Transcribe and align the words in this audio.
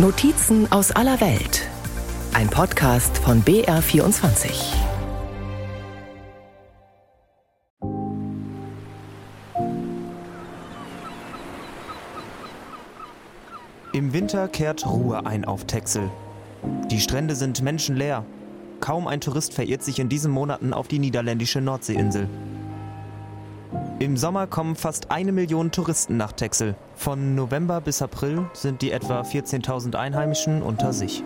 Notizen 0.00 0.70
aus 0.70 0.92
aller 0.92 1.20
Welt. 1.20 1.68
Ein 2.32 2.48
Podcast 2.48 3.18
von 3.18 3.42
BR24. 3.42 4.76
Im 13.92 14.12
Winter 14.12 14.46
kehrt 14.46 14.86
Ruhe 14.86 15.26
ein 15.26 15.44
auf 15.44 15.64
Texel. 15.64 16.08
Die 16.92 17.00
Strände 17.00 17.34
sind 17.34 17.60
menschenleer. 17.62 18.24
Kaum 18.78 19.08
ein 19.08 19.20
Tourist 19.20 19.52
verirrt 19.52 19.82
sich 19.82 19.98
in 19.98 20.08
diesen 20.08 20.30
Monaten 20.30 20.72
auf 20.72 20.86
die 20.86 21.00
niederländische 21.00 21.60
Nordseeinsel. 21.60 22.28
Im 24.00 24.16
Sommer 24.16 24.46
kommen 24.46 24.76
fast 24.76 25.10
eine 25.10 25.32
Million 25.32 25.72
Touristen 25.72 26.16
nach 26.16 26.30
Texel. 26.30 26.76
Von 26.94 27.34
November 27.34 27.80
bis 27.80 28.00
April 28.00 28.48
sind 28.52 28.80
die 28.80 28.92
etwa 28.92 29.22
14.000 29.22 29.96
Einheimischen 29.96 30.62
unter 30.62 30.92
sich. 30.92 31.24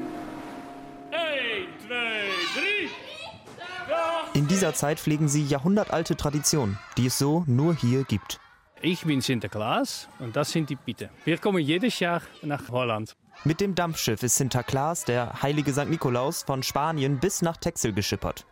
In 4.33 4.49
dieser 4.49 4.73
Zeit 4.73 4.99
pflegen 4.99 5.29
sie 5.29 5.45
jahrhundertalte 5.45 6.17
Traditionen, 6.17 6.79
die 6.97 7.07
es 7.07 7.19
so 7.19 7.45
nur 7.47 7.75
hier 7.75 8.05
gibt. 8.05 8.41
Ich 8.81 9.05
bin 9.05 9.21
Sinterklaas 9.21 10.09
und 10.19 10.35
das 10.35 10.51
sind 10.51 10.71
die 10.71 10.77
Bitte. 10.77 11.11
Wir 11.27 11.37
kommen 11.37 11.59
jedes 11.59 12.01
Jahr 12.01 12.23
nach 12.41 12.71
Holland. 12.71 13.15
Mit 13.45 13.61
dem 13.61 13.75
Dampfschiff 13.75 14.23
ist 14.23 14.37
Sinterklaas, 14.37 15.05
der 15.05 15.43
heilige 15.43 15.73
St. 15.75 15.91
Nikolaus, 15.91 16.43
von 16.43 16.63
Spanien 16.63 17.21
bis 17.21 17.43
nach 17.43 17.59
Texel 17.59 17.93
geschippert. 17.93 18.47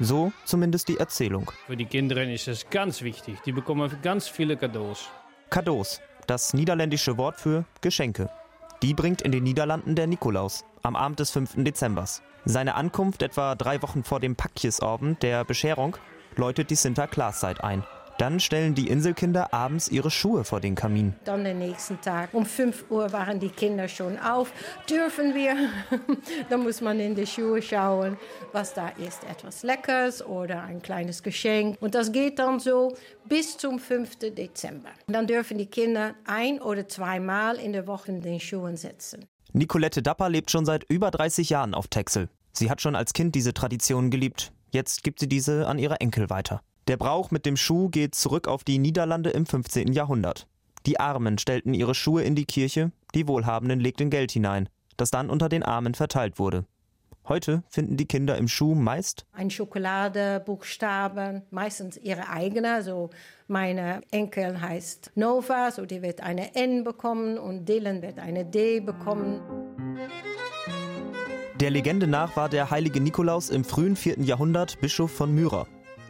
So 0.00 0.32
zumindest 0.44 0.88
die 0.88 0.98
Erzählung. 0.98 1.50
Für 1.66 1.76
die 1.76 1.86
Kinder 1.86 2.22
ist 2.22 2.48
es 2.48 2.70
ganz 2.70 3.02
wichtig. 3.02 3.38
Die 3.44 3.52
bekommen 3.52 3.90
ganz 4.02 4.28
viele 4.28 4.56
Cadeaus. 4.56 5.08
Cadeaus, 5.50 6.00
das 6.26 6.54
niederländische 6.54 7.16
Wort 7.18 7.36
für 7.40 7.64
Geschenke. 7.80 8.30
Die 8.82 8.94
bringt 8.94 9.22
in 9.22 9.32
den 9.32 9.42
Niederlanden 9.42 9.96
der 9.96 10.06
Nikolaus 10.06 10.64
am 10.82 10.94
Abend 10.94 11.18
des 11.18 11.32
5. 11.32 11.64
Dezembers. 11.64 12.22
Seine 12.44 12.76
Ankunft 12.76 13.22
etwa 13.22 13.56
drei 13.56 13.82
Wochen 13.82 14.04
vor 14.04 14.20
dem 14.20 14.36
Pakjesabend 14.36 15.22
der 15.22 15.44
Bescherung 15.44 15.96
läutet 16.36 16.70
die 16.70 16.76
Sinterklaasszeit 16.76 17.64
ein. 17.64 17.82
Dann 18.18 18.40
stellen 18.40 18.74
die 18.74 18.88
Inselkinder 18.88 19.54
abends 19.54 19.88
ihre 19.88 20.10
Schuhe 20.10 20.42
vor 20.42 20.60
den 20.60 20.74
Kamin. 20.74 21.14
Dann 21.24 21.44
den 21.44 21.60
nächsten 21.60 22.00
Tag 22.00 22.34
um 22.34 22.44
5 22.44 22.86
Uhr 22.90 23.12
waren 23.12 23.38
die 23.38 23.48
Kinder 23.48 23.86
schon 23.86 24.18
auf. 24.18 24.52
Dürfen 24.90 25.36
wir? 25.36 25.54
Dann 26.50 26.64
muss 26.64 26.80
man 26.80 26.98
in 26.98 27.14
die 27.14 27.26
Schuhe 27.26 27.62
schauen, 27.62 28.16
was 28.52 28.74
da 28.74 28.88
ist. 28.88 29.22
Etwas 29.22 29.62
Leckeres 29.62 30.26
oder 30.26 30.64
ein 30.64 30.82
kleines 30.82 31.22
Geschenk. 31.22 31.76
Und 31.80 31.94
das 31.94 32.10
geht 32.10 32.40
dann 32.40 32.58
so 32.58 32.96
bis 33.28 33.56
zum 33.56 33.78
5. 33.78 34.18
Dezember. 34.34 34.90
Dann 35.06 35.28
dürfen 35.28 35.56
die 35.56 35.66
Kinder 35.66 36.14
ein 36.24 36.60
oder 36.60 36.88
zweimal 36.88 37.56
in 37.56 37.72
der 37.72 37.86
Woche 37.86 38.10
in 38.10 38.20
den 38.20 38.40
Schuhen 38.40 38.76
sitzen. 38.76 39.26
Nicolette 39.52 40.02
Dapper 40.02 40.28
lebt 40.28 40.50
schon 40.50 40.66
seit 40.66 40.82
über 40.88 41.12
30 41.12 41.50
Jahren 41.50 41.72
auf 41.72 41.86
Texel. 41.86 42.28
Sie 42.52 42.68
hat 42.68 42.80
schon 42.80 42.96
als 42.96 43.12
Kind 43.12 43.36
diese 43.36 43.54
Tradition 43.54 44.10
geliebt. 44.10 44.50
Jetzt 44.72 45.04
gibt 45.04 45.20
sie 45.20 45.28
diese 45.28 45.68
an 45.68 45.78
ihre 45.78 46.00
Enkel 46.00 46.28
weiter. 46.30 46.62
Der 46.88 46.96
Brauch 46.96 47.30
mit 47.30 47.44
dem 47.44 47.58
Schuh 47.58 47.90
geht 47.90 48.14
zurück 48.14 48.48
auf 48.48 48.64
die 48.64 48.78
Niederlande 48.78 49.28
im 49.28 49.44
15. 49.44 49.92
Jahrhundert. 49.92 50.46
Die 50.86 50.98
Armen 50.98 51.36
stellten 51.36 51.74
ihre 51.74 51.94
Schuhe 51.94 52.22
in 52.22 52.34
die 52.34 52.46
Kirche, 52.46 52.92
die 53.14 53.28
Wohlhabenden 53.28 53.78
legten 53.78 54.08
Geld 54.08 54.32
hinein, 54.32 54.70
das 54.96 55.10
dann 55.10 55.28
unter 55.28 55.50
den 55.50 55.62
Armen 55.62 55.92
verteilt 55.92 56.38
wurde. 56.38 56.64
Heute 57.28 57.62
finden 57.68 57.98
die 57.98 58.06
Kinder 58.06 58.38
im 58.38 58.48
Schuh 58.48 58.74
meist 58.74 59.26
ein 59.32 59.50
Schokoladebuchstaben, 59.50 61.42
meistens 61.50 61.98
ihre 61.98 62.30
eigene. 62.30 62.82
So 62.82 63.10
meine 63.48 64.00
Enkel 64.10 64.58
heißt 64.58 65.12
Nova, 65.14 65.70
so 65.70 65.84
die 65.84 66.00
wird 66.00 66.22
eine 66.22 66.54
N 66.54 66.84
bekommen 66.84 67.36
und 67.36 67.68
Dylan 67.68 68.00
wird 68.00 68.18
eine 68.18 68.46
D 68.46 68.80
bekommen. 68.80 69.42
Der 71.60 71.68
Legende 71.68 72.06
nach 72.06 72.34
war 72.34 72.48
der 72.48 72.70
heilige 72.70 73.00
Nikolaus 73.00 73.50
im 73.50 73.64
frühen 73.64 73.94
4. 73.94 74.20
Jahrhundert 74.20 74.80
Bischof 74.80 75.10
von 75.10 75.34
Myra. 75.34 75.66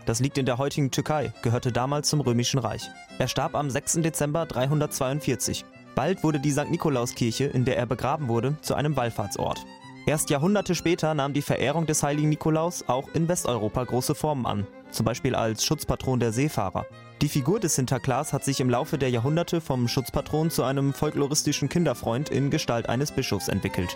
Das 0.09 0.21
liegt 0.21 0.39
in 0.39 0.47
der 0.47 0.57
heutigen 0.57 0.91
Türkei, 0.91 1.35
gehörte 1.43 1.71
damals 1.71 2.09
zum 2.09 2.23
Römischen 2.23 2.59
Reich. 2.59 2.89
Er 3.19 3.29
starb 3.29 3.55
am 3.55 3.69
6. 3.69 4.01
Dezember 4.01 4.47
342. 4.47 5.67
Bald 5.95 6.25
wurde 6.25 6.41
die 6.41 6.51
St. 6.51 6.71
Nikolauskirche, 6.71 7.45
in 7.45 7.67
der 7.67 7.77
er 7.77 7.85
begraben 7.85 8.27
wurde, 8.29 8.57
zu 8.63 8.75
einem 8.75 8.97
Wallfahrtsort. 8.97 9.67
Erst 10.07 10.31
Jahrhunderte 10.31 10.75
später 10.75 11.13
nahm 11.13 11.35
die 11.35 11.43
Verehrung 11.43 11.85
des 11.85 12.03
heiligen 12.03 12.31
Nikolaus 12.31 12.89
auch 12.89 13.11
in 13.13 13.29
Westeuropa 13.29 13.85
große 13.85 14.15
Formen 14.15 14.47
an, 14.47 14.67
zum 14.93 15.05
Beispiel 15.05 15.35
als 15.35 15.63
Schutzpatron 15.63 16.21
der 16.21 16.33
Seefahrer. 16.33 16.87
Die 17.21 17.29
Figur 17.29 17.61
des 17.61 17.75
Sinterklaas 17.75 18.33
hat 18.33 18.45
sich 18.45 18.61
im 18.61 18.71
Laufe 18.71 18.97
der 18.97 19.11
Jahrhunderte 19.11 19.61
vom 19.61 19.89
Schutzpatron 19.89 20.49
zu 20.49 20.63
einem 20.63 20.95
folkloristischen 20.95 21.69
Kinderfreund 21.69 22.31
in 22.31 22.49
Gestalt 22.49 22.89
eines 22.89 23.13
Bischofs 23.13 23.49
entwickelt. 23.49 23.95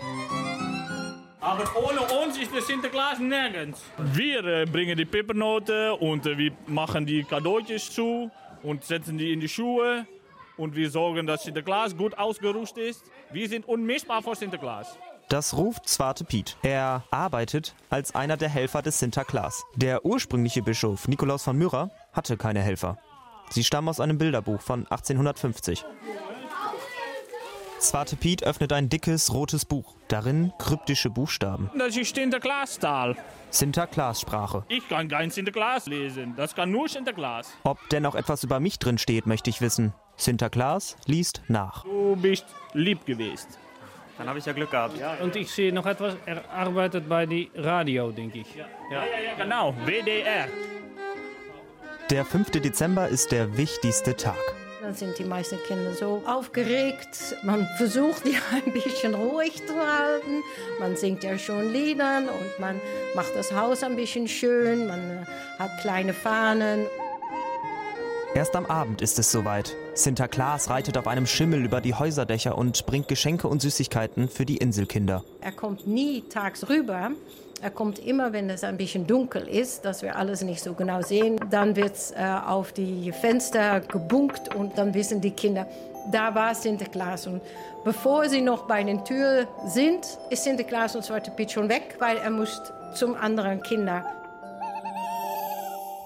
Aber 1.41 1.63
ohne 1.75 2.02
Sinterklaas 2.63 3.19
nirgends. 3.19 3.81
Wir 3.97 4.43
äh, 4.43 4.65
bringen 4.65 4.97
die 4.97 5.05
Pepernoten 5.05 5.91
und 5.99 6.25
äh, 6.25 6.37
wir 6.37 6.51
machen 6.67 7.05
die 7.05 7.23
Cadeautjes 7.23 7.91
zu 7.91 8.31
und 8.63 8.83
setzen 8.83 9.17
die 9.17 9.33
in 9.33 9.39
die 9.39 9.49
Schuhe. 9.49 10.05
Und 10.55 10.75
wir 10.75 10.89
sorgen, 10.89 11.25
dass 11.25 11.43
Sinterklaas 11.43 11.97
gut 11.97 12.17
ausgerüstet 12.17 12.83
ist. 12.83 13.03
Wir 13.31 13.49
sind 13.49 13.67
unmissbar 13.67 14.21
vor 14.21 14.35
Sinterklaas. 14.35 14.97
Das 15.29 15.57
ruft 15.57 15.87
Zwarte 15.89 16.23
Piet. 16.25 16.57
Er 16.61 17.03
arbeitet 17.09 17.75
als 17.89 18.13
einer 18.13 18.37
der 18.37 18.49
Helfer 18.49 18.81
des 18.81 18.99
Sinterklaas. 18.99 19.63
Der 19.75 20.05
ursprüngliche 20.05 20.61
Bischof 20.61 21.07
Nikolaus 21.07 21.43
von 21.43 21.57
Myra 21.57 21.89
hatte 22.11 22.37
keine 22.37 22.61
Helfer. 22.61 22.97
Sie 23.49 23.63
stammen 23.63 23.89
aus 23.89 23.99
einem 23.99 24.17
Bilderbuch 24.17 24.61
von 24.61 24.87
1850. 24.87 25.83
Zwarte 27.83 28.15
Piet 28.15 28.43
öffnet 28.43 28.71
ein 28.71 28.87
dickes 28.87 29.33
rotes 29.33 29.65
Buch. 29.65 29.95
Darin 30.07 30.53
kryptische 30.57 31.09
Buchstaben. 31.09 31.69
Das 31.77 31.97
ist 31.97 32.15
Sinterklaas-Stahl. 32.15 33.17
Sinterklaas-Sprache. 33.49 34.63
Ich 34.69 34.87
kann 34.87 35.09
kein 35.09 35.29
Sinterklaas 35.29 35.87
lesen. 35.87 36.33
Das 36.37 36.55
kann 36.55 36.71
nur 36.71 36.87
Sinterklaas. 36.87 37.53
Ob 37.65 37.77
denn 37.89 38.05
auch 38.05 38.15
etwas 38.15 38.45
über 38.45 38.61
mich 38.61 38.79
drin 38.79 38.97
steht, 38.97 39.27
möchte 39.27 39.49
ich 39.49 39.59
wissen. 39.59 39.93
Sinterklaas 40.15 40.95
liest 41.07 41.41
nach. 41.49 41.83
Du 41.83 42.15
bist 42.15 42.45
lieb 42.71 43.05
gewesen. 43.05 43.49
Dann 44.17 44.29
habe 44.29 44.39
ich 44.39 44.45
ja 44.45 44.53
Glück 44.53 44.71
gehabt. 44.71 44.97
Ja, 44.97 45.15
und 45.21 45.35
ich 45.35 45.51
sehe 45.51 45.73
noch 45.73 45.85
etwas, 45.85 46.15
er 46.25 46.49
arbeitet 46.51 47.09
bei 47.09 47.25
die 47.25 47.51
Radio, 47.53 48.11
denke 48.11 48.39
ich. 48.39 48.55
Ja, 48.55 48.65
ja, 48.91 49.03
ja 49.03 49.43
genau, 49.43 49.75
WDR. 49.85 50.47
Der 52.09 52.23
5. 52.23 52.49
Dezember 52.51 53.09
ist 53.09 53.33
der 53.33 53.57
wichtigste 53.57 54.15
Tag. 54.15 54.62
Dann 54.83 54.95
sind 54.95 55.17
die 55.17 55.23
meisten 55.23 55.57
Kinder 55.65 55.93
so 55.93 56.21
aufgeregt. 56.25 57.37
Man 57.41 57.65
versucht, 57.77 58.25
die 58.25 58.35
ein 58.51 58.73
bisschen 58.73 59.15
ruhig 59.15 59.65
zu 59.65 59.75
halten. 59.75 60.43
Man 60.77 60.97
singt 60.97 61.23
ja 61.23 61.37
schon 61.37 61.71
Liedern 61.71 62.27
und 62.27 62.59
man 62.59 62.81
macht 63.15 63.33
das 63.33 63.53
Haus 63.53 63.81
ein 63.81 63.95
bisschen 63.95 64.27
schön. 64.27 64.87
Man 64.87 64.99
äh, 64.99 65.25
hat 65.57 65.71
kleine 65.79 66.13
Fahnen. 66.13 66.85
Erst 68.35 68.57
am 68.57 68.65
Abend 68.65 69.01
ist 69.01 69.17
es 69.19 69.31
soweit. 69.31 69.73
Sinterklaas 69.95 70.71
reitet 70.71 70.97
auf 70.97 71.07
einem 71.07 71.27
Schimmel 71.27 71.63
über 71.63 71.79
die 71.79 71.93
Häuserdächer 71.93 72.57
und 72.57 72.85
bringt 72.87 73.07
Geschenke 73.07 73.47
und 73.47 73.61
Süßigkeiten 73.61 74.27
für 74.27 74.45
die 74.45 74.57
Inselkinder. 74.57 75.23
Er 75.39 75.51
kommt 75.51 75.85
nie 75.85 76.21
tags 76.29 76.67
rüber. 76.67 77.11
Er 77.61 77.69
kommt 77.69 77.99
immer, 77.99 78.33
wenn 78.33 78.49
es 78.49 78.63
ein 78.63 78.75
bisschen 78.75 79.05
dunkel 79.07 79.47
ist, 79.47 79.85
dass 79.85 80.01
wir 80.01 80.15
alles 80.15 80.41
nicht 80.41 80.61
so 80.61 80.73
genau 80.73 81.01
sehen. 81.01 81.39
Dann 81.49 81.75
wird 81.75 81.95
es 81.95 82.11
äh, 82.11 82.17
auf 82.45 82.73
die 82.73 83.11
Fenster 83.11 83.81
gebunkt 83.81 84.53
und 84.55 84.77
dann 84.77 84.93
wissen 84.93 85.21
die 85.21 85.31
Kinder, 85.31 85.67
da 86.11 86.33
war 86.35 86.55
Sinterklaas. 86.55 87.27
Und 87.27 87.41
bevor 87.85 88.27
sie 88.27 88.41
noch 88.41 88.67
bei 88.67 88.83
den 88.83 89.05
Türen 89.05 89.47
sind, 89.67 90.17
ist 90.29 90.43
Sinterklaas 90.43 90.95
und 90.95 91.05
Zwarte 91.05 91.31
Piet 91.31 91.51
schon 91.51 91.69
weg, 91.69 91.97
weil 91.99 92.17
er 92.17 92.31
muss 92.31 92.61
zum 92.95 93.15
anderen 93.15 93.61
Kinder. 93.61 94.03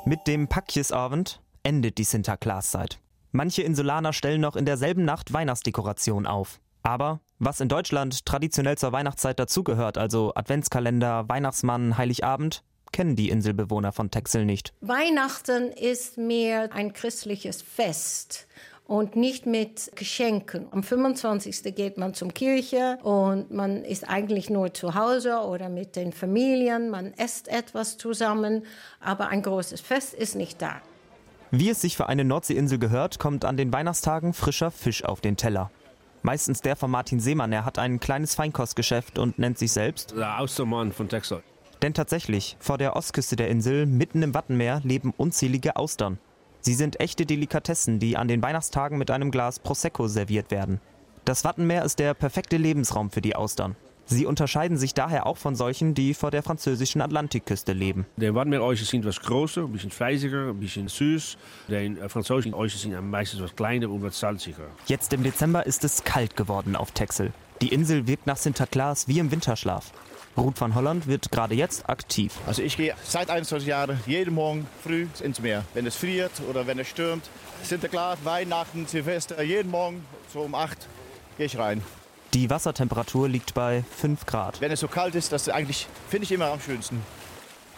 Mit 0.06 0.28
dem 0.28 0.48
Pakjesabend 0.48 1.40
endet 1.64 1.98
die 1.98 2.04
Sinterklaaszeit. 2.04 3.00
Manche 3.32 3.64
Insulaner 3.64 4.14
stellen 4.14 4.42
noch 4.42 4.56
in 4.56 4.66
derselben 4.66 5.06
Nacht 5.06 5.34
Weihnachtsdekoration 5.34 6.26
auf. 6.26 6.60
Aber 6.84 7.20
was 7.40 7.60
in 7.60 7.68
Deutschland 7.68 8.25
traditionell 8.25 8.78
zur 8.78 8.94
Weihnachtszeit 8.94 9.40
dazugehört, 9.40 9.98
also 9.98 10.31
Adventskalender, 10.36 11.28
Weihnachtsmann, 11.28 11.98
Heiligabend, 11.98 12.63
kennen 12.92 13.16
die 13.16 13.30
Inselbewohner 13.30 13.92
von 13.92 14.10
Texel 14.10 14.46
nicht. 14.46 14.74
Weihnachten 14.81 15.72
ist 15.72 16.18
mehr 16.18 16.74
ein 16.74 16.94
christliches 16.94 17.62
Fest 17.62 18.48
und 18.86 19.16
nicht 19.16 19.46
mit 19.46 19.92
Geschenken. 19.96 20.68
Am 20.72 20.81
25. 20.81 21.75
geht 21.75 21.98
man 21.98 22.13
zum 22.13 22.34
Kirche 22.34 22.98
und 23.04 23.51
man 23.51 23.84
ist 23.84 24.10
eigentlich 24.10 24.50
nur 24.50 24.74
zu 24.74 24.96
Hause 24.96 25.40
oder 25.40 25.69
mit 25.69 25.96
den 25.96 26.13
Familien, 26.13 26.90
man 26.90 27.13
isst 27.13 27.50
etwas 27.50 27.98
zusammen, 27.98 28.66
aber 29.01 29.28
ein 29.28 29.42
großes 29.42 29.81
Fest 29.81 30.13
ist 30.13 30.36
nicht 30.36 30.62
da. 30.62 30.81
Wie 31.52 31.70
es 31.70 31.80
sich 31.80 31.96
für 31.96 32.10
eine 32.10 32.26
Nordseeinsel 32.26 32.78
gehört, 32.78 33.20
kommt 33.20 33.46
an 33.46 33.56
den 33.56 33.72
Weihnachtstagen 33.72 34.34
frischer 34.34 34.70
Fisch 34.70 35.06
auf 35.06 35.22
den 35.22 35.38
Teller. 35.38 35.72
Meistens 36.22 36.62
der 36.62 36.76
von 36.76 36.92
Martin 36.92 37.22
Seemann. 37.22 37.54
Er 37.54 37.64
hat 37.64 37.80
ein 37.80 38.02
kleines 38.02 38.36
Feinkostgeschäft 38.36 39.18
und 39.18 39.40
nennt 39.40 39.58
sich 39.58 39.72
selbst 39.72 40.14
Der 40.18 40.40
Austermann 40.40 40.92
von 40.92 41.08
Texel. 41.08 41.42
Denn 41.82 41.94
tatsächlich, 41.94 42.58
vor 42.60 42.78
der 42.78 42.98
Ostküste 42.98 43.38
der 43.38 43.48
Insel, 43.48 43.86
mitten 43.86 44.24
im 44.24 44.34
Wattenmeer, 44.34 44.82
leben 44.84 45.14
unzählige 45.16 45.78
Austern. 45.78 46.20
Sie 46.60 46.74
sind 46.74 47.00
echte 47.00 47.26
Delikatessen, 47.26 48.00
die 48.00 48.18
an 48.18 48.28
den 48.28 48.42
Weihnachtstagen 48.42 48.98
mit 48.98 49.10
einem 49.10 49.32
Glas 49.32 49.60
Prosecco 49.60 50.10
serviert 50.10 50.52
werden. 50.52 50.82
Das 51.24 51.46
Wattenmeer 51.46 51.86
ist 51.86 52.00
der 52.00 52.14
perfekte 52.14 52.58
Lebensraum 52.58 53.10
für 53.10 53.22
die 53.22 53.36
Austern. 53.36 53.78
Sie 54.09 54.25
unterscheiden 54.25 54.77
sich 54.77 54.94
daher 54.94 55.27
auch 55.27 55.36
von 55.36 55.56
solchen, 55.56 55.94
die 55.94 56.13
vor 56.13 56.31
der 56.31 56.42
französischen 56.42 57.01
Atlantikküste 57.01 57.74
leben. 57.74 58.06
Die 58.15 58.33
Wattenmeeräuschen 58.33 58.86
sind 58.86 59.01
etwas 59.01 59.19
größer, 59.19 59.63
ein 59.63 59.71
bisschen 59.74 59.92
fleißiger, 59.92 60.50
ein 60.50 60.59
bisschen 60.59 60.88
süß. 60.88 61.38
Die 61.68 61.98
französischen 62.07 62.54
Äuschen 62.54 62.80
sind 62.80 63.09
meistens 63.09 63.42
etwas 63.42 63.56
kleiner 63.57 63.89
und 63.89 63.98
etwas 63.98 64.18
salziger. 64.18 64.63
Jetzt 64.86 65.12
im 65.12 65.24
Dezember 65.24 65.65
ist 65.65 65.83
es 65.83 66.06
kalt 66.06 66.38
geworden 66.38 66.77
auf 66.77 66.92
Texel. 66.92 67.33
Die 67.62 67.68
Insel 67.68 68.07
wirkt 68.07 68.27
nach 68.27 68.38
Sinterklaas 68.38 69.09
wie 69.09 69.19
im 69.19 69.30
Winterschlaf. 69.30 69.92
Ruth 70.38 70.62
van 70.62 70.74
Holland 70.74 71.07
wird 71.07 71.30
gerade 71.30 71.56
jetzt 71.56 71.89
aktiv. 71.89 72.33
Also 72.45 72.62
ich 72.62 72.77
gehe 72.77 72.94
seit 73.03 73.30
21 73.30 73.68
Jahren 73.68 74.00
jeden 74.06 74.36
Morgen 74.36 74.68
früh 74.83 75.07
ins 75.21 75.42
Meer. 75.42 75.65
Wenn 75.74 75.86
es 75.86 75.98
friert 75.98 76.31
oder 76.50 76.65
wenn 76.65 76.80
es 76.80 76.88
stürmt. 76.88 77.30
Sinterklaas, 77.63 78.19
Weihnachten, 78.24 78.86
Silvester, 78.86 79.42
jeden 79.44 79.69
Morgen 79.69 80.06
so 80.31 80.42
um 80.42 80.56
8 80.56 80.77
gehe 81.38 81.48
ich 81.48 81.57
rein. 81.57 81.81
Die 82.33 82.50
Wassertemperatur 82.50 83.29
liegt 83.29 83.53
bei 83.53 83.83
5 83.97 84.25
Grad. 84.25 84.62
Wenn 84.62 84.71
es 84.71 84.79
so 84.79 84.88
kalt 84.88 85.15
ist, 85.15 85.31
das 85.31 85.50
eigentlich 85.50 85.88
finde 86.09 86.25
ich 86.25 86.31
immer 86.31 86.47
am 86.47 86.59
schönsten. 86.59 87.01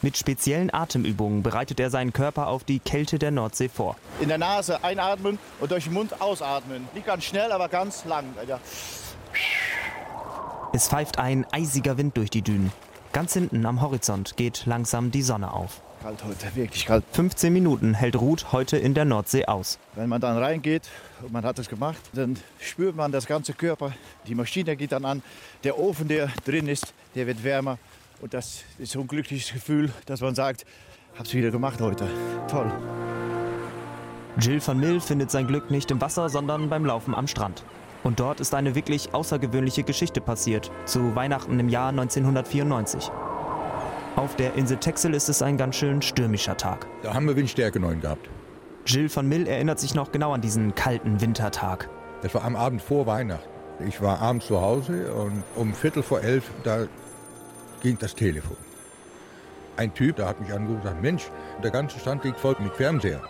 Mit 0.02 0.18
speziellen 0.18 0.74
Atemübungen 0.74 1.44
bereitet 1.44 1.80
er 1.80 1.90
seinen 1.90 2.14
Körper 2.14 2.48
auf 2.48 2.64
die 2.64 2.80
Kälte 2.80 3.20
der 3.20 3.32
Nordsee 3.32 3.68
vor. 3.68 3.98
In 4.22 4.30
der 4.30 4.38
Nase 4.38 4.84
einatmen 4.84 5.38
und 5.60 5.72
durch 5.72 5.84
den 5.86 5.94
Mund 5.94 6.22
ausatmen. 6.22 6.88
Nicht 6.94 7.06
ganz 7.06 7.26
schnell, 7.26 7.52
aber 7.52 7.68
ganz 7.68 8.06
lang. 8.06 8.26
Ja. 8.48 8.60
Es 10.72 10.88
pfeift 10.88 11.20
ein 11.20 11.46
eisiger 11.52 11.98
Wind 11.98 12.16
durch 12.16 12.30
die 12.30 12.42
Dünen. 12.42 12.72
Ganz 13.12 13.34
hinten 13.34 13.66
am 13.66 13.82
Horizont 13.82 14.38
geht 14.38 14.66
langsam 14.66 15.12
die 15.12 15.24
Sonne 15.24 15.52
auf. 15.52 15.82
Kalt 16.02 16.24
heute, 16.24 16.56
wirklich 16.56 16.86
kalt. 16.86 17.04
15 17.12 17.52
Minuten 17.52 17.94
hält 17.94 18.16
Ruth 18.16 18.54
heute 18.54 18.78
in 18.78 18.94
der 18.94 19.04
Nordsee 19.04 19.46
aus. 19.46 19.80
Wenn 19.96 20.08
man 20.08 20.22
dann 20.22 20.38
reingeht 20.38 20.90
und 21.22 21.34
man 21.34 21.44
hat 21.44 21.60
es 21.60 21.68
gemacht, 21.68 22.00
dann 22.14 22.38
spürt 22.60 22.96
man 22.96 23.12
das 23.12 23.26
ganze 23.26 23.54
Körper. 23.54 23.92
Die 24.26 24.34
Maschine 24.34 24.78
geht 24.78 24.94
dann 24.94 25.04
an. 25.04 25.22
Der 25.66 25.78
Ofen, 25.78 26.08
der 26.08 26.30
drin 26.46 26.70
ist, 26.70 26.94
der 27.16 27.28
wird 27.28 27.44
wärmer. 27.44 27.80
Und 28.22 28.34
das 28.34 28.64
ist 28.78 28.94
so 28.94 29.02
ein 29.02 29.08
glückliches 29.08 29.52
Gefühl, 29.52 29.92
dass 30.06 30.22
man 30.22 30.36
sagt, 30.36 30.66
hab's 31.18 31.34
wieder 31.34 31.52
gemacht 31.52 31.82
heute. 31.82 32.08
Toll. 32.50 32.72
Jill 34.40 34.66
van 34.66 34.80
Mill 34.80 35.02
findet 35.02 35.32
sein 35.32 35.48
Glück 35.48 35.70
nicht 35.70 35.92
im 35.92 36.00
Wasser, 36.00 36.30
sondern 36.30 36.70
beim 36.70 36.86
Laufen 36.86 37.14
am 37.14 37.28
Strand. 37.28 37.66
Und 38.04 38.22
dort 38.22 38.40
ist 38.40 38.56
eine 38.56 38.74
wirklich 38.74 39.14
außergewöhnliche 39.14 39.84
Geschichte 39.84 40.22
passiert, 40.22 40.72
zu 40.86 41.14
Weihnachten 41.16 41.60
im 41.60 41.68
Jahr 41.68 41.90
1994. 41.90 43.12
Auf 44.16 44.36
der 44.36 44.56
Insel 44.56 44.78
Texel 44.78 45.14
ist 45.14 45.30
es 45.30 45.42
ein 45.42 45.58
ganz 45.58 45.76
schön 45.76 46.02
stürmischer 46.02 46.58
Tag. 46.58 46.88
Da 47.04 47.14
haben 47.14 47.28
wir 47.28 47.36
Windstärke 47.36 47.80
9 47.80 48.02
gehabt. 48.02 48.30
Jill 48.86 49.08
von 49.08 49.28
Mill 49.28 49.48
erinnert 49.48 49.80
sich 49.80 49.96
noch 49.96 50.12
genau 50.12 50.34
an 50.34 50.42
diesen 50.42 50.76
kalten 50.76 51.22
Wintertag. 51.22 51.90
Das 52.22 52.34
war 52.34 52.44
am 52.44 52.56
Abend 52.56 52.82
vor 52.82 53.06
Weihnachten. 53.06 53.48
Ich 53.88 54.02
war 54.02 54.20
abends 54.20 54.48
zu 54.48 54.60
Hause 54.60 55.14
und 55.14 55.44
um 55.56 55.74
Viertel 55.74 56.04
vor 56.04 56.22
elf, 56.22 56.50
da 56.64 56.88
ging 57.82 57.98
das 58.00 58.14
Telefon. 58.14 58.58
Ein 59.78 59.94
Typ, 59.94 60.18
der 60.18 60.28
hat 60.28 60.42
mich 60.42 60.52
angerufen 60.52 60.78
und 60.78 60.84
gesagt, 60.84 61.02
Mensch, 61.02 61.32
der 61.64 61.72
ganze 61.72 62.00
Stand 62.00 62.26
liegt 62.26 62.38
voll 62.38 62.58
mit 62.60 62.74
Fernseher. 62.74 63.22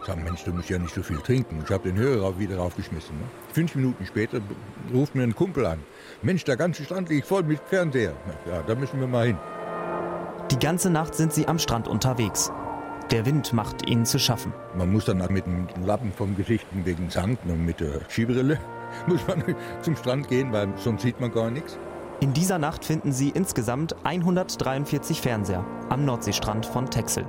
Ich 0.00 0.06
sage, 0.08 0.20
Mensch, 0.20 0.42
du 0.42 0.52
musst 0.52 0.68
ja 0.68 0.78
nicht 0.78 0.92
so 0.92 1.02
viel 1.04 1.18
trinken. 1.18 1.62
Ich 1.64 1.70
habe 1.70 1.88
den 1.88 1.96
Hörer 1.96 2.36
wieder 2.40 2.56
raufgeschmissen. 2.56 3.16
Ne? 3.16 3.24
Fünf 3.52 3.76
Minuten 3.76 4.04
später 4.04 4.40
ruft 4.92 5.14
mir 5.14 5.22
ein 5.22 5.36
Kumpel 5.36 5.64
an. 5.64 5.78
Mensch, 6.22 6.42
der 6.42 6.56
ganze 6.56 6.82
Stand 6.82 7.08
liegt 7.08 7.28
voll 7.28 7.44
mit 7.44 7.60
Fernseher. 7.60 8.14
Ja, 8.50 8.62
da 8.66 8.74
müssen 8.74 8.98
wir 8.98 9.06
mal 9.06 9.26
hin. 9.26 9.38
Die 10.52 10.58
ganze 10.58 10.90
Nacht 10.90 11.14
sind 11.14 11.32
sie 11.32 11.48
am 11.48 11.58
Strand 11.58 11.88
unterwegs. 11.88 12.52
Der 13.10 13.24
Wind 13.24 13.54
macht 13.54 13.88
ihnen 13.88 14.04
zu 14.04 14.18
schaffen. 14.18 14.52
Man 14.76 14.92
muss 14.92 15.06
dann 15.06 15.26
mit 15.32 15.46
dem 15.46 15.66
Lappen 15.82 16.12
vom 16.12 16.36
Gesicht 16.36 16.66
wegen 16.74 17.08
Sand 17.08 17.38
und 17.46 17.64
mit 17.64 17.80
der 17.80 18.02
Skibrille 18.10 18.60
muss 19.06 19.26
man 19.26 19.42
zum 19.80 19.96
Strand 19.96 20.28
gehen, 20.28 20.52
weil 20.52 20.68
sonst 20.76 21.04
sieht 21.04 21.18
man 21.20 21.32
gar 21.32 21.50
nichts. 21.50 21.78
In 22.20 22.34
dieser 22.34 22.58
Nacht 22.58 22.84
finden 22.84 23.12
sie 23.12 23.30
insgesamt 23.30 23.96
143 24.04 25.22
Fernseher 25.22 25.64
am 25.88 26.04
Nordseestrand 26.04 26.66
von 26.66 26.90
Texel. 26.90 27.24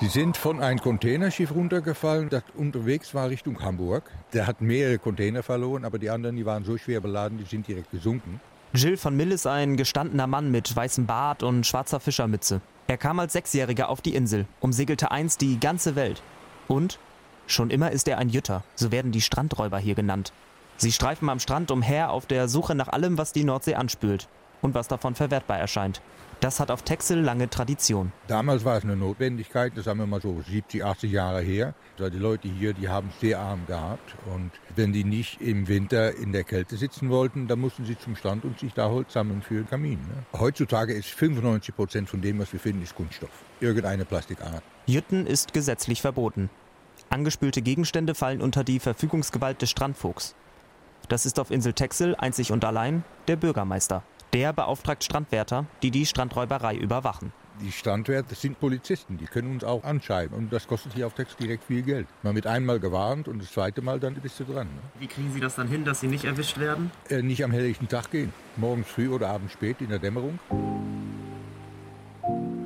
Die 0.00 0.08
sind 0.08 0.38
von 0.38 0.62
einem 0.62 0.80
Containerschiff 0.80 1.54
runtergefallen, 1.54 2.30
das 2.30 2.44
unterwegs 2.56 3.14
war 3.14 3.28
Richtung 3.28 3.60
Hamburg. 3.60 4.10
Der 4.32 4.46
hat 4.46 4.62
mehrere 4.62 4.98
Container 4.98 5.42
verloren, 5.42 5.84
aber 5.84 5.98
die 5.98 6.08
anderen, 6.08 6.36
die 6.36 6.46
waren 6.46 6.64
so 6.64 6.78
schwer 6.78 7.02
beladen, 7.02 7.36
die 7.36 7.44
sind 7.44 7.68
direkt 7.68 7.90
gesunken. 7.90 8.40
Jill 8.74 8.96
von 8.96 9.14
Mill 9.14 9.32
ist 9.32 9.46
ein 9.46 9.76
gestandener 9.76 10.26
Mann 10.26 10.50
mit 10.50 10.74
weißem 10.74 11.04
Bart 11.04 11.42
und 11.42 11.66
schwarzer 11.66 12.00
Fischermütze. 12.00 12.62
Er 12.86 12.96
kam 12.96 13.20
als 13.20 13.34
Sechsjähriger 13.34 13.90
auf 13.90 14.00
die 14.00 14.14
Insel, 14.14 14.46
umsegelte 14.60 15.10
einst 15.10 15.42
die 15.42 15.60
ganze 15.60 15.94
Welt. 15.94 16.22
Und 16.68 16.98
schon 17.46 17.68
immer 17.68 17.90
ist 17.90 18.08
er 18.08 18.16
ein 18.16 18.30
Jütter, 18.30 18.64
so 18.74 18.90
werden 18.90 19.12
die 19.12 19.20
Strandräuber 19.20 19.78
hier 19.78 19.94
genannt. 19.94 20.32
Sie 20.78 20.90
streifen 20.90 21.28
am 21.28 21.38
Strand 21.38 21.70
umher 21.70 22.12
auf 22.12 22.24
der 22.24 22.48
Suche 22.48 22.74
nach 22.74 22.88
allem, 22.88 23.18
was 23.18 23.34
die 23.34 23.44
Nordsee 23.44 23.74
anspült 23.74 24.26
und 24.62 24.74
was 24.74 24.88
davon 24.88 25.14
verwertbar 25.14 25.58
erscheint. 25.58 26.00
Das 26.42 26.58
hat 26.58 26.72
auf 26.72 26.82
Texel 26.82 27.20
lange 27.20 27.48
Tradition. 27.48 28.10
Damals 28.26 28.64
war 28.64 28.76
es 28.76 28.82
eine 28.82 28.96
Notwendigkeit, 28.96 29.74
das 29.76 29.86
haben 29.86 30.00
wir 30.00 30.08
mal 30.08 30.20
so 30.20 30.42
70, 30.42 30.84
80 30.84 31.12
Jahre 31.12 31.40
her. 31.40 31.72
Die 32.00 32.18
Leute 32.18 32.48
hier, 32.48 32.72
die 32.72 32.88
haben 32.88 33.10
es 33.14 33.20
sehr 33.20 33.38
arm 33.38 33.64
gehabt. 33.68 34.16
Und 34.26 34.50
wenn 34.74 34.92
die 34.92 35.04
nicht 35.04 35.40
im 35.40 35.68
Winter 35.68 36.16
in 36.16 36.32
der 36.32 36.42
Kälte 36.42 36.76
sitzen 36.76 37.10
wollten, 37.10 37.46
dann 37.46 37.60
mussten 37.60 37.84
sie 37.84 37.96
zum 37.96 38.16
Strand 38.16 38.44
und 38.44 38.58
sich 38.58 38.74
da 38.74 38.88
Holz 38.88 39.12
sammeln 39.12 39.40
für 39.40 39.54
den 39.54 39.68
Kamin. 39.68 40.00
Ne? 40.00 40.40
Heutzutage 40.40 40.92
ist 40.92 41.10
95 41.10 41.76
Prozent 41.76 42.08
von 42.08 42.20
dem, 42.20 42.40
was 42.40 42.52
wir 42.52 42.58
finden, 42.58 42.82
ist 42.82 42.96
Kunststoff. 42.96 43.30
Irgendeine 43.60 44.04
Plastikart. 44.04 44.64
Jütten 44.86 45.28
ist 45.28 45.54
gesetzlich 45.54 46.00
verboten. 46.00 46.50
Angespülte 47.08 47.62
Gegenstände 47.62 48.16
fallen 48.16 48.42
unter 48.42 48.64
die 48.64 48.80
Verfügungsgewalt 48.80 49.62
des 49.62 49.70
Strandvogts. 49.70 50.34
Das 51.08 51.24
ist 51.24 51.38
auf 51.38 51.52
Insel 51.52 51.72
Texel 51.72 52.16
einzig 52.16 52.50
und 52.50 52.64
allein 52.64 53.04
der 53.28 53.36
Bürgermeister. 53.36 54.02
Der 54.34 54.54
beauftragt 54.54 55.04
Strandwärter, 55.04 55.66
die 55.82 55.90
die 55.90 56.06
Strandräuberei 56.06 56.74
überwachen. 56.74 57.32
Die 57.60 57.70
Strandwärter 57.70 58.34
sind 58.34 58.58
Polizisten, 58.58 59.18
die 59.18 59.26
können 59.26 59.52
uns 59.52 59.62
auch 59.62 59.84
anschreiben. 59.84 60.34
Und 60.34 60.50
das 60.50 60.66
kostet 60.66 60.94
hier 60.94 61.06
auf 61.06 61.12
Text 61.12 61.38
direkt 61.38 61.64
viel 61.64 61.82
Geld. 61.82 62.06
Man 62.22 62.34
wird 62.34 62.46
einmal 62.46 62.80
gewarnt 62.80 63.28
und 63.28 63.42
das 63.42 63.52
zweite 63.52 63.82
Mal 63.82 64.00
dann 64.00 64.14
bist 64.14 64.40
du 64.40 64.44
dran. 64.44 64.68
Ne? 64.68 64.80
Wie 65.00 65.06
kriegen 65.06 65.30
Sie 65.34 65.38
das 65.38 65.56
dann 65.56 65.68
hin, 65.68 65.84
dass 65.84 66.00
Sie 66.00 66.06
nicht 66.06 66.24
erwischt 66.24 66.58
werden? 66.58 66.90
Äh, 67.10 67.20
nicht 67.20 67.44
am 67.44 67.50
helllichten 67.50 67.88
Tag 67.88 68.10
gehen. 68.10 68.32
Morgens 68.56 68.88
früh 68.88 69.10
oder 69.10 69.28
abends 69.28 69.52
spät 69.52 69.82
in 69.82 69.90
der 69.90 69.98
Dämmerung. 69.98 70.38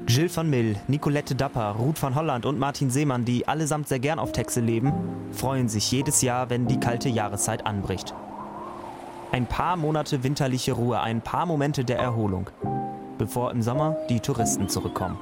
Jill 0.07 0.35
van 0.35 0.49
Mill, 0.49 0.77
Nicolette 0.87 1.35
Dapper, 1.35 1.73
Ruth 1.73 2.01
van 2.01 2.15
Holland 2.15 2.47
und 2.47 2.61
Martin 2.61 2.91
Seemann, 2.91 3.25
die 3.25 3.49
allesamt 3.49 3.89
sehr 3.89 3.99
gern 3.99 4.21
auf 4.21 4.31
Texel 4.31 4.63
leben, 4.63 4.93
freuen 5.33 5.69
sich 5.69 5.91
jedes 5.91 6.23
Jahr, 6.23 6.49
wenn 6.49 6.69
die 6.69 6.79
kalte 6.79 7.09
Jahreszeit 7.09 7.67
anbricht. 7.67 8.15
Ein 9.37 9.45
paar 9.45 9.77
Monate 9.77 10.25
winterliche 10.25 10.73
Ruhe, 10.73 10.99
ein 10.99 11.21
paar 11.21 11.45
Momente 11.45 11.85
der 11.85 11.99
Erholung, 11.99 12.49
bevor 13.19 13.51
im 13.51 13.61
Sommer 13.61 13.95
die 14.09 14.21
Touristen 14.21 14.71
zurückkommen. 14.71 15.19